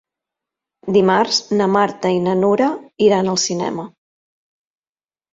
Dimarts 0.93 1.35
na 1.59 1.67
Marta 1.73 2.11
i 2.15 2.23
na 2.27 2.33
Nura 2.39 2.69
iran 3.09 3.29
al 3.33 3.37
cinema. 3.43 3.85